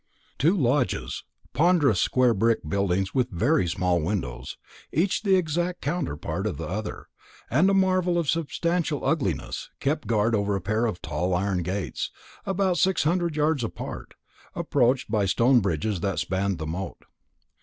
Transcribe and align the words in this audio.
Two 0.39 0.57
lodges 0.57 1.23
ponderous 1.53 2.01
square 2.01 2.33
brick 2.33 2.67
buildings 2.67 3.13
with 3.13 3.29
very 3.29 3.67
small 3.67 4.01
windows, 4.01 4.57
each 4.91 5.21
the 5.21 5.35
exact 5.35 5.79
counterpart 5.79 6.47
of 6.47 6.57
the 6.57 6.65
other, 6.65 7.07
and 7.51 7.69
a 7.69 7.73
marvel 7.75 8.17
of 8.17 8.27
substantial 8.27 9.05
ugliness 9.05 9.69
kept 9.79 10.07
guard 10.07 10.33
over 10.33 10.55
a 10.55 10.59
pair 10.59 10.87
of 10.87 11.03
tall 11.03 11.35
iron 11.35 11.61
gates, 11.61 12.09
about 12.47 12.79
six 12.79 13.03
hundred 13.03 13.35
yards 13.35 13.63
apart, 13.63 14.15
approached 14.55 15.11
by 15.11 15.25
stone 15.27 15.59
bridges 15.59 15.99
that 15.99 16.17
spanned 16.17 16.57
the 16.57 16.65
moat. 16.65 17.03